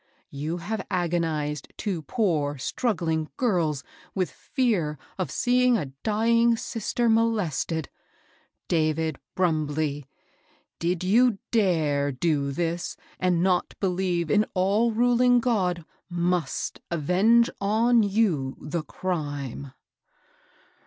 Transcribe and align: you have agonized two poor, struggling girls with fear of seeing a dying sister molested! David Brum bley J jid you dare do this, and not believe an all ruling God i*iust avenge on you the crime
you 0.31 0.57
have 0.57 0.83
agonized 0.89 1.71
two 1.77 2.01
poor, 2.01 2.57
struggling 2.57 3.29
girls 3.37 3.83
with 4.15 4.31
fear 4.31 4.97
of 5.19 5.29
seeing 5.29 5.77
a 5.77 5.93
dying 6.01 6.57
sister 6.57 7.07
molested! 7.07 7.87
David 8.67 9.19
Brum 9.35 9.67
bley 9.67 10.07
J 10.79 10.95
jid 10.95 11.03
you 11.03 11.37
dare 11.51 12.11
do 12.11 12.51
this, 12.51 12.97
and 13.19 13.43
not 13.43 13.75
believe 13.79 14.31
an 14.31 14.47
all 14.55 14.91
ruling 14.91 15.39
God 15.39 15.85
i*iust 16.11 16.79
avenge 16.89 17.51
on 17.61 18.01
you 18.01 18.57
the 18.59 18.81
crime 18.81 19.71